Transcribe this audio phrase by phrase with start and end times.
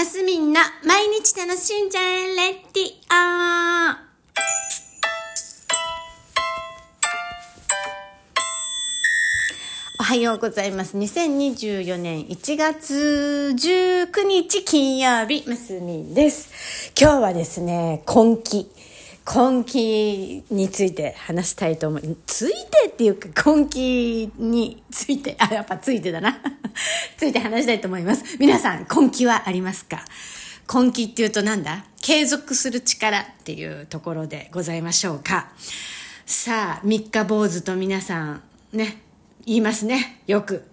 [0.00, 4.00] マスミンの毎日楽しんじゃえレディオ
[10.00, 10.96] おはようございます。
[10.96, 16.94] 2024年1月19日金曜日、マスミンです。
[16.98, 18.70] 今日はですね、今期。
[19.26, 26.40] 今期について話したいと思い、ついてっていうか今期について、あ、やっぱついてだな。
[27.16, 28.24] ついて話したいと思います。
[28.38, 30.04] 皆さん、今期はありますか？
[30.66, 31.84] 今期っていうとなんだ？
[32.00, 35.48] 継続する力っていうところでございましょうか。
[36.26, 39.02] さあ、三日坊主と皆さん、ね、
[39.46, 40.22] 言いますね。
[40.26, 40.64] よく。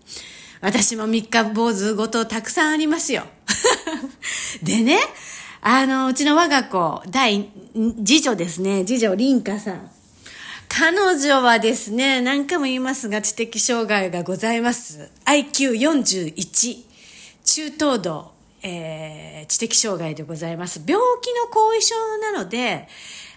[0.61, 3.25] 私も三日坊主ごとたくさんありますよ。
[4.63, 4.99] でね、
[5.61, 7.49] あの、うちの我が子、第、
[8.05, 8.85] 次女ですね。
[8.85, 9.91] 次女、凛花さん。
[10.79, 15.09] 彼女はですね、何回も言いますが、知的障害がございます。
[15.25, 16.83] IQ41、
[17.43, 18.31] 中等度、
[18.61, 20.83] えー、知的障害でございます。
[20.85, 22.87] 病気の後遺症なので、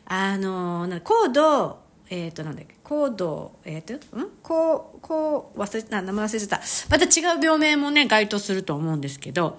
[0.04, 1.78] あの、な高度、
[2.10, 3.98] えっ、と、なんだっけ、高度、えっ、と、ん？
[4.42, 6.60] こう、こう、忘れた、名前忘れてた。
[6.90, 9.58] また違う病名もね、該当すると思うんですけど、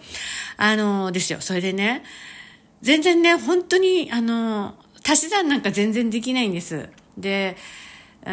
[0.55, 1.42] あの、ですよ。
[1.42, 2.03] それでね、
[2.83, 4.75] 全然ね、本当に、あの、
[5.07, 6.89] 足し算なんか全然できないんです。
[7.17, 7.57] で、
[8.25, 8.31] うん、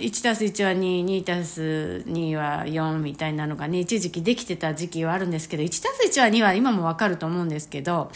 [0.00, 8.10] 1たす1は2、2たす2は4みたいなのがね、一時期できてた時期はあるんですけど、1たす1は2は今もわかると思うんですけど、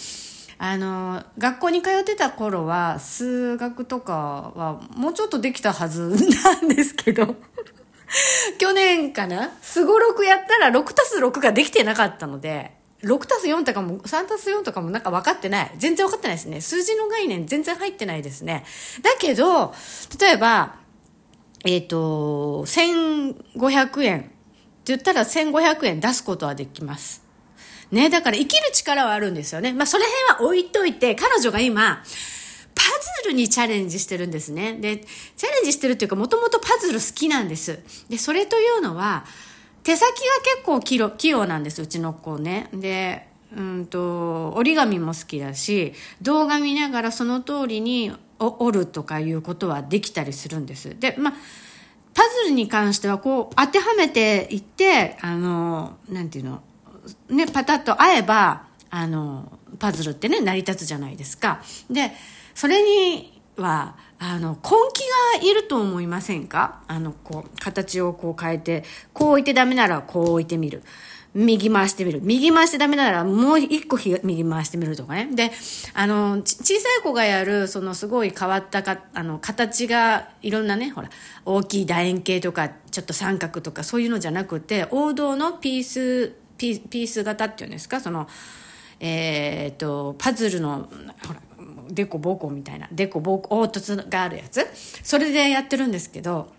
[0.58, 7.36] あの、学校に通ってた頃は、数学とかはもうちょっとできたはずなんですけど、
[8.58, 9.52] 去年かな？
[9.62, 15.72] すごろくやったら6たす6ができてなかったので、6たす4とかも、3たす4とかもなんか分かってない。
[15.78, 16.60] 全然分かってないですね。
[16.60, 18.64] 数字の概念全然入ってないですね。
[19.02, 19.72] だけど、
[20.20, 20.76] 例えば、
[21.64, 24.28] えっ、と、1500円って
[24.86, 27.22] 言ったら1500円出すことはできます。
[27.90, 29.72] ね、だから生きる力はあるんですよね。
[29.72, 32.02] まあ、その辺は置いといて、彼女が今、
[32.74, 32.82] パ
[33.22, 34.74] ズルにチャレンジしてるんですね。
[34.74, 37.80] で、チャレンジしてるっていうか、もともとパズル好きなんです。
[38.08, 39.24] で、それというのは、
[39.82, 40.14] 手先が
[40.56, 42.68] 結構器用器用なんです、うちの子ね。
[42.72, 50.98] で、うんと、折り紙も好きだし、動画見ながらその通りに折るとかいうことはできたりするんです。
[50.98, 51.34] で、まあ、
[52.14, 56.62] パズルに関してはこう当てはめていって、あの、なんていうの、
[57.30, 61.62] ね、パタッと合えば、あの、パズルってね、成り立つじゃないですか。
[61.90, 62.12] で、
[62.54, 66.82] それには、あの、根気がいると思いませんか？
[66.88, 70.82] あの、こう、形をこう変えて、こう置いてダメならこう置いてみる。
[71.34, 72.20] 右回してみる。
[72.22, 75.28] 右回してダメならもう一個右回してみるとかね。
[75.32, 75.52] で、
[75.92, 81.10] あの、小さい子がやる、そのすごい変わったか、あの、形がいろんなね、ほら、
[81.44, 88.26] 大きい楕円形とか、ちょっと三角とかそういうのじゃなくて、王道のピース、ピース型っていうんですか、その、
[88.98, 90.88] えっ、と、パズルの、
[91.26, 91.40] ほら、
[91.90, 94.66] デコボコみたいな、デコボコ、凹凸があるやつ。
[95.02, 96.52] それでやってるんですけど、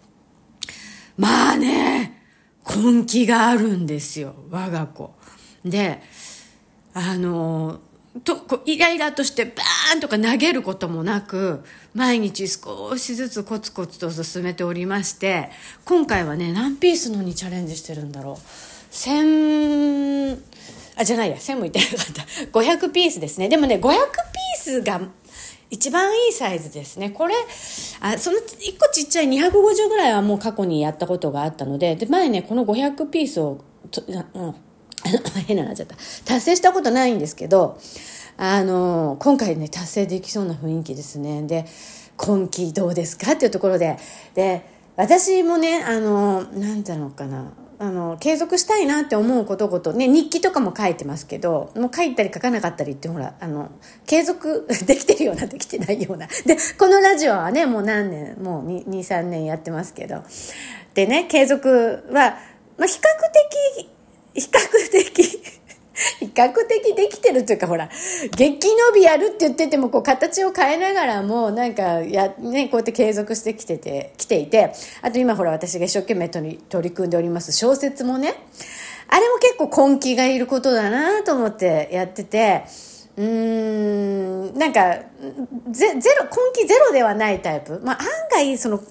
[1.17, 2.23] まあね、
[2.65, 5.13] 根気があるんですよ、我が子。
[5.65, 6.01] で、
[6.93, 7.79] あの、
[8.23, 11.63] とこうイライラとしてバーンとか投げることもなく、
[11.93, 15.49] 毎日少しずつコツコツと進めておりまして、
[15.85, 18.37] 今回はね、何ピースのにチャレンジしてるんだろう。
[18.91, 20.33] 千、
[20.95, 22.23] あ、じゃないや、1000もいってなかった。
[22.59, 23.47] 500ピースですね。
[23.47, 23.97] でもね、500ピー
[24.57, 25.01] ススが
[25.71, 27.09] 一番いいサイズですね。
[27.09, 27.35] これ、
[28.01, 28.41] あその1
[28.79, 33.59] 個ちっちゃい250ぐらいはもう過去にやったことがあったので、で、前ね、この500ピースを、
[34.33, 34.55] うん、
[35.47, 35.95] 変ななっちゃった。
[36.25, 37.77] 達成したことないんですけど、
[38.37, 41.43] あの、今回ね、達成できそうな雰囲気ですね。
[41.43, 41.65] で、
[42.17, 43.33] 今期どうですか？
[43.33, 43.97] っていうところで、
[44.33, 44.65] で、
[44.95, 53.71] 私もね、あの、なんていうのかな、あの、継続したいなって思うことごと、ね、日記とかも書いてますけど、もう書いたり書かなかったりって、ほら、あの、
[54.05, 56.27] 継続 できてるような、できてないような。
[56.27, 60.23] で、このラジオはね、もう何年、もう23年やってますけど。
[60.93, 62.37] でね、継続は、
[62.77, 63.07] まあ、比較
[63.73, 63.89] 的、
[64.33, 65.48] 比較的、
[66.29, 67.89] 比較的できてるというか、ほら、
[68.35, 78.35] 激伸びやるって言ってても、こう、形を変えながらも、なんか、や、ね、こうやって継続してきてて、来ていて、あと今ほら、私が一生懸命取り取り組んでおります小説もね、
[79.07, 82.63] あれも結構根気がいることだなと思ってやってて、
[83.17, 84.95] うん、なんか、
[85.71, 87.81] ゼゼロ、根気ゼロではないタイプ。
[87.83, 88.83] まあ、案外、その、根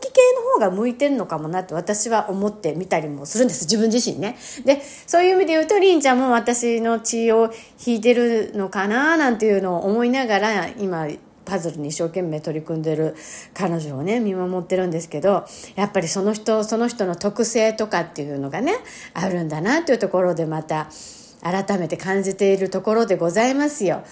[0.00, 3.64] 気系の方が向いてるのかもなって私は思ってみたりもするんです。
[3.64, 4.36] 自分自身ね。
[4.64, 7.52] で、そういう意味で言うと、りんちゃんも私の血を
[7.84, 11.08] 引いてるのかななんていうのを思いながら、今、
[11.46, 13.14] パズルに一生懸命取り組んでる
[13.54, 15.46] 彼女をね、見守ってるんですけど、
[15.76, 18.74] やっぱりその人、その人の特性とかっていうのがね、
[19.14, 20.88] あるんだなっていうところでまた、
[21.50, 24.02] 改めて感じているところでございますよ。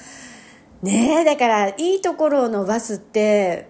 [0.83, 3.69] ねえ、だからいいところを伸ばすって、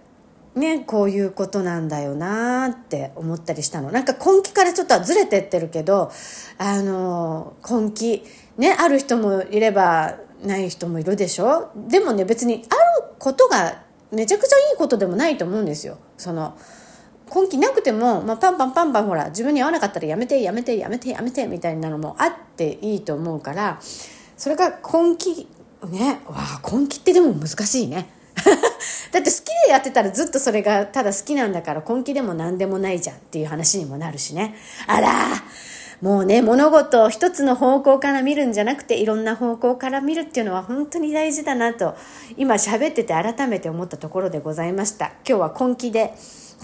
[0.55, 3.91] ね、こういうことなんだよなって思ったりしたの。
[3.91, 6.13] なんか根気からちょっとずれてってるけど、
[6.59, 8.25] あの、根気、
[8.59, 13.83] ね、ある人もいればない人もいるでしょでもね、別にあることが
[14.13, 15.99] めちゃくちゃいいことでもないと思うんですよ。
[16.19, 16.57] その、
[17.33, 23.79] 根気なくても、まあ、パンパンパンパンほら、自分に合わなかったらやめて、やめて、やめて、やめて、みたいなのもあっていいと思うから、
[24.37, 25.49] それが根気、
[25.89, 28.09] ね、わあ、根気ってでも難しいね。
[29.13, 34.57] だって好きでやってたらずっとそれがただ好きなんだから根気でも何でもないじゃんっていう話にもなるしね。
[34.89, 35.11] あら
[36.01, 41.95] もうね、物事を一つの方向から見るんじゃなくていろんな方向から見るっていうのは本当に大事だなと
[42.37, 45.13] 今喋ってて改めて思ったところでございました。
[45.27, 46.13] 今日は根気で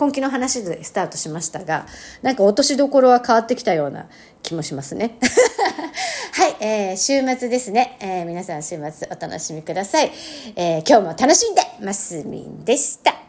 [0.00, 1.84] 今期の話でスタートしましたが、
[2.22, 4.06] なんか落としどころは変わってきたような
[4.42, 5.18] 気もしますね。
[6.32, 7.98] はい、えー、週末ですね。
[8.00, 10.10] えー、皆さん週末お楽しみください。
[10.56, 13.19] えー、今日も楽しんでますみんでした。